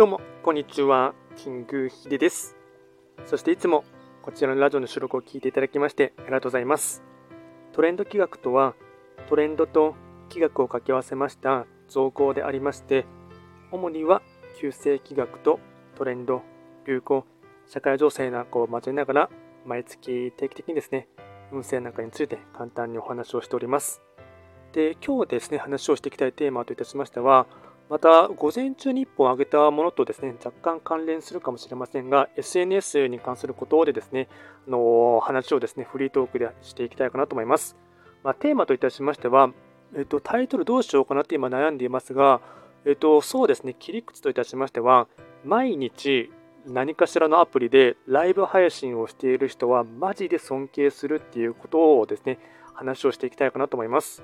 [0.00, 1.12] どうも、こんにちは。
[1.36, 2.56] キングヒデです。
[3.26, 3.84] そしていつも
[4.22, 7.02] こちらのラジオの収録を聞いていただきましてありがとうございます。
[7.74, 8.74] トレンド企画とは、
[9.28, 9.94] トレンドと
[10.30, 13.04] 企画を掛け合わせました造語でありまして、
[13.72, 14.22] 主には
[14.58, 15.60] 旧世企画と
[15.96, 16.40] トレンド、
[16.86, 17.26] 流行、
[17.66, 19.30] 社会情勢なんかを交えながら、
[19.66, 21.08] 毎月定期的にですね、
[21.52, 24.00] 運勢なんかについて簡単にお話をしております。
[24.72, 27.46] で、今日ですね、話をしていきたいテーマといたしましては、
[27.90, 34.28] また、午前中に1本上げたものとですね、若干関連するかもしれませんが、SNS に関することでですね、
[34.68, 37.76] あの話をですね、フリートークでしていきたいかなと思います。
[38.22, 39.50] まあ、テーマといたしましては、
[39.96, 42.40] えっと、タイトルどうしようかなって今悩んでいますが、
[42.84, 45.08] えっと、そうですね、切り口といたしましては、
[45.44, 46.30] 毎日
[46.66, 52.38] 何かしらのアプリでライブ配信をしている人はマジで尊敬するっていうことをですね、
[52.72, 54.22] 話をしていきたいかなと思います。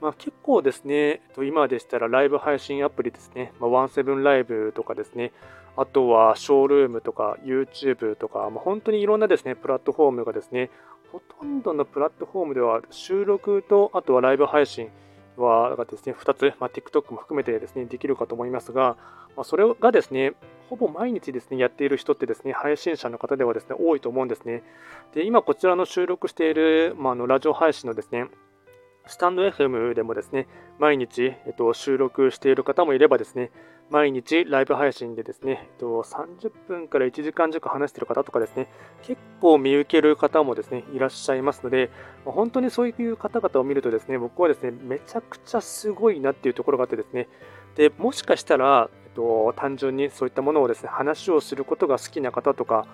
[0.00, 5.32] まあ、結構ですね、今でしたらライブ配信アプリですね、まあ、ワンセブンライブとかですね、
[5.76, 10.70] あとはショールームとか YouTube とか、まあ、本当にいろんなですね、プラットフォームがですね、
[11.10, 14.90] ほとんどのプラットフォームでは収録と、あとはライブ配信
[15.36, 18.96] はですね、2つ、まあ、TikTok も含めてですね、できるかと思いますが、
[19.36, 20.34] まあ、それがですね、
[20.70, 24.62] ほぼ毎日ですね、やっている人ってですね、配信者の方ではですね、多いと思うんですね。
[25.14, 28.26] で、今こちらの収録している、まあ、のラジオ配信のですね、
[29.06, 30.46] スタンド FM でもですね、
[30.78, 33.50] 毎日、えっと、収録している方もいればですね、
[33.90, 38.68] 毎日ライブ配信でですね、えっと、30分から1時間弱話している方とかですね、
[39.02, 41.90] 結構見受ける方もですね、いらっしゃいますので、
[42.24, 47.28] 本当にそういう方々を見るとですね、僕はですね、めちゃくちゃすごいなっていうところがあってですね、
[47.76, 52.86] で、もしかしたら、えっと、単純にそういったものをですね、話をすることが好きな方とか、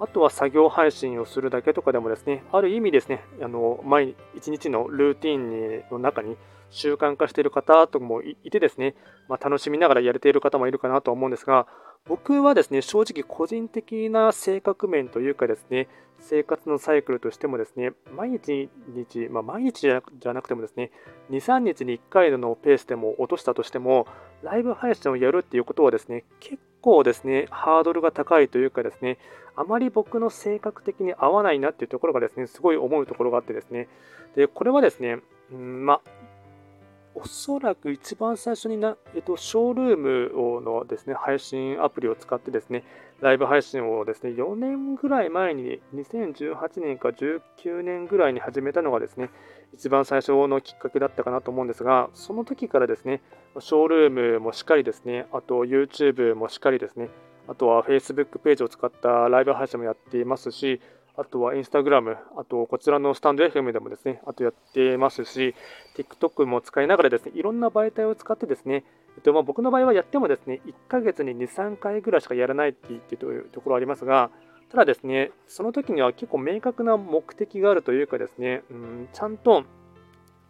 [0.00, 6.36] あとは作業配信をするだけとかでもですね、ある意味ですね、あの毎日日のルーティンの中に
[6.70, 8.94] 習慣化している方とかもいてですね、
[9.28, 11.66] まあ、楽しみながらやれている方もいるかなと思うんですが、
[12.06, 15.88] 僕はですね、正直個人的な性格面というかですね、
[16.20, 20.90] 生活のサイクルとしてもですね、毎日、日まあ、毎日じゃなくてもですね、
[21.30, 24.06] 2、3日に1回のペースでも落としたとしても、
[24.42, 29.18] ライブ配信をやるっていうことはですね、結構ですね、ハードルが高いというかですね、
[29.56, 33.88] あまり僕の性格的に合わないなっていうところがですね、すごい思うところがあってですね、
[34.36, 35.18] で、これはですね、
[35.52, 36.00] うん、ま、
[37.14, 42.84] おそらく一番最初にな、えっと、ショールームのですね、配信アプリを使ってですね、
[43.20, 49.30] ライブ配信をですね、4年ぐらい前に、2018年か19年ぐらいに始めたのがですね、
[49.74, 53.20] 一番最初のきっかけだったかなと思うんですが、その時からですね、
[53.58, 57.08] ショールームもしっかりですね、あと YouTube もしっかりですね、
[57.48, 60.80] あとは Facebook ページを使ったライブ配信もやっていますし、
[61.16, 65.56] あとはインスタグラム、あとこちらのスタンド FM でもですね、あとやってますし、
[65.96, 68.84] TikTok も使いながらですね、いろんな媒体を使ってですね、
[69.20, 74.30] とまあ、僕の場合はやってもですね、1ヶ月に2、3回ぐらいしかやらないって言ってというところありますが、
[74.70, 79.64] ただですね、その時には結構明確な目的があるというかですね、うん、ちゃんと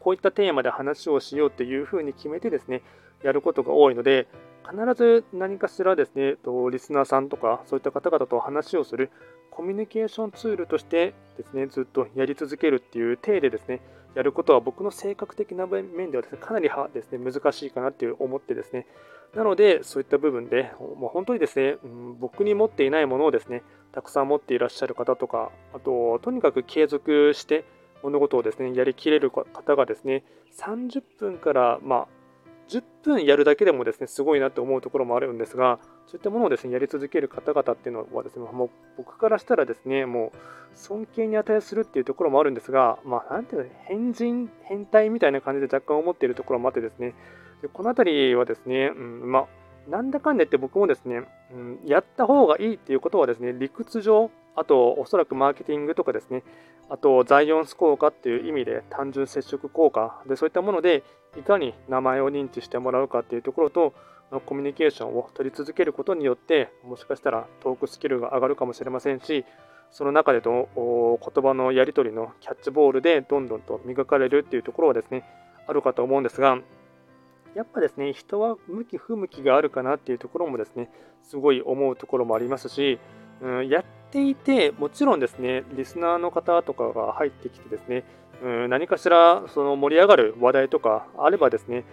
[0.00, 2.82] こういったテーマで話をしようっていうふうに決めてですね、
[3.22, 4.26] やることが多いので、
[4.68, 9.10] 必ず何かしらですね、とリスナーさんとかそういった方々と話をする
[9.50, 13.80] コミュニケーションツールとしてですね、ずっとやり続けるっていう体でですね、
[14.14, 18.86] やることは僕の性格的な面ではですね、かなりですね、難しいかなっていう思ってですね、
[19.34, 27.64] なので、そういった部分で、もう本当にですね、うん、僕に持っていないものをですね、たくさん持っていらっしゃる方とか、あと、とにかく継続して
[28.02, 30.24] 物事をですね、やりきれる方がですね、
[30.56, 32.08] 30分から、まあ、
[32.68, 40.38] 10分やるだけでもですね、すごいなと思うところもあるんですが、そういったものをですね、やり続ける方々っていうのはですね、もう僕からしたらですね、もう
[40.74, 47.14] 尊敬に値するっていうところもあるんですが、まあ、なんていうの、変人、変態みたいな感じで若干思っているところもあってですね、
[47.60, 56.42] でこの辺りはですね、うん、まあ、なんだかんだ言って僕もですね、うん、やった方がいいっていうことはですね、理屈上、あとおそらくマーケティングとかですね、
[56.90, 61.04] あとザイオンス効果っていう意味で単純接触効果でそういったもので
[61.38, 63.92] いかに名前を認知してもらうかっていうところと
[64.30, 69.44] コミュニケーションを取り続けることによってもしかしたらトークスキルが上がるかもしれませんし
[69.90, 75.24] その中での言葉のやり取りのキャッチボールでどんどんと磨かれるっていうところはですね
[75.66, 76.58] あるかと思うんですが
[77.54, 80.90] やっぱですね人は向き不向きがあるかなっていうところもですね
[81.22, 82.98] すごい思うところもありますし、
[83.42, 88.04] うん、やっていてもちろんですねリスナーの方とかが入ってきてですね
[88.42, 91.84] うん何かしらその盛り上がる話題とかあればですね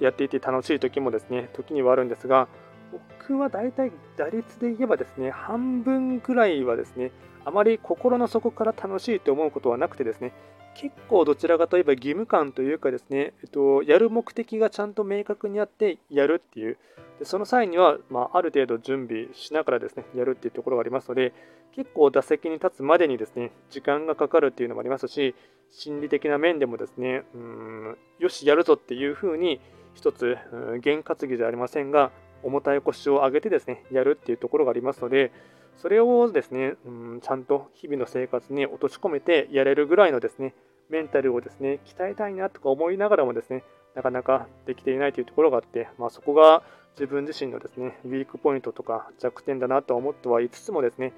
[0.00, 2.48] やっていて楽しい時もですね、時にはあるんですが、
[2.92, 7.12] 僕は大体打率で言えばですね、半分くらいはですね、
[7.44, 10.32] あまり心の底から楽しいと思うことはなくてですね、
[10.74, 16.78] 結構どちらかといえば義務感というかですね、えっと、やる目的がちゃんと明確にあってやるっていう、
[17.18, 21.32] でその際には、まあ、ある程度準備しながらですね、やるっていうところがありますので、
[21.74, 25.34] 結構打席に立つまでにですね、時間がかかるっていうのもありますし、
[25.70, 29.60] 心理的な面でもですね、うん、よし、やるぞっていうふうに、
[29.94, 30.36] 一つ、
[30.82, 32.10] 験担ぎじゃありませんが、
[32.42, 35.32] 重たい腰を上げてですね、やるっていうところがありますので、
[35.76, 40.54] それをですね、うん、ちゃんと日々の生活に落とし込めてやれるぐらいのですね、
[40.90, 46.62] メンタルをですね、鍛えたいなとか思いながらもですね、なかなかできていないというところがあって、まあ、そこが
[46.94, 51.12] 自分自身のですね、ウィークポイントとか弱点だなとは思ってはいつつもですね、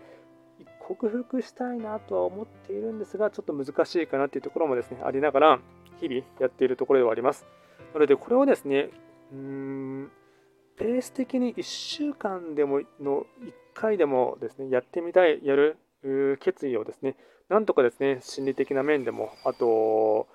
[0.87, 5.59] 克服したいなとは思っているんですが、ちょっと難しいかなというところもですね、ありながら、
[6.01, 7.47] 日々やっているところではあります。
[7.93, 8.91] なので、これをですね、
[9.33, 10.11] うーん、
[10.77, 15.79] ペース的に1週間でもの1回でもですね、やってみたい、やる
[16.41, 17.17] 決意をですね、
[17.49, 20.27] なんとかですね、心理的な面でも、あと、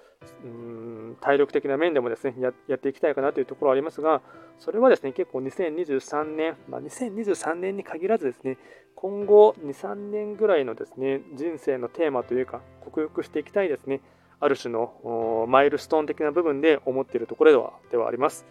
[0.43, 4.21] うん体力的な面でもですねや、やっていきたいかなというところはありますが、
[4.59, 8.57] それはですね、結構2023年、まあ、2023年に限らずですね、
[8.95, 14.01] 今後2、3年ぐらいのですね、人生のテーマというか、克服していきたいですね、
[14.39, 18.45] ある種のマイルストーン的な部分で思っているところではではあります。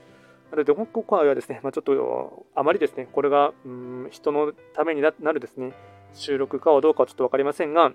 [0.50, 5.72] なので、今回はですね、まあ、ちょっとあまりですね、これがうん人のためになるですね、
[6.14, 7.92] 収録かはどうかはちょっと分かりませんが、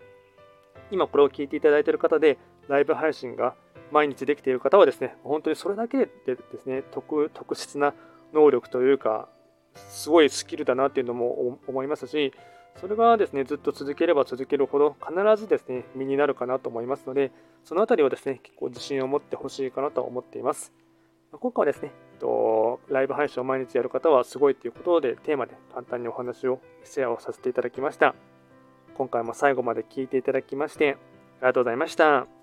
[0.91, 2.37] 今これを聞いていただいている方で、
[2.67, 3.55] ライブ配信が
[3.91, 7.93] 毎日できている方はですね、本当にそれだけでですね、特特質な
[8.33, 9.29] 能力というか、
[9.75, 12.33] すごいスキルだなっていうのも思いますし、
[12.79, 17.31] それがですね、ずっと続ければ続けるほど必ずですね、身になるかなと思いますので、
[17.63, 20.73] そのあたりをですね、結構自信を持ってほしいかなと思っています。
[21.31, 21.91] 今回はですね、
[22.23, 28.15] と、ライブ配信を毎日やる方はすごいということで、テーマで簡単にお話を、シェアをさせていただきました。
[28.95, 30.97] 今回も最後まで聞いていただきまして、あり
[31.47, 32.42] がとうございました。